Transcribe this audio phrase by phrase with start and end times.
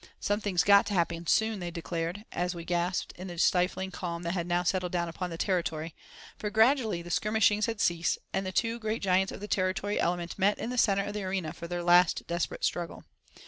[0.19, 4.31] "Something's got to happen soon," they declared, as we gasped in the stifling calm that
[4.33, 5.93] had now settled down upon the Territory;
[6.39, 10.39] for gradually the skirmishings had ceased, and the two great giants of the Territory element
[10.39, 13.03] met in the centre of the arena for their last desperate struggle.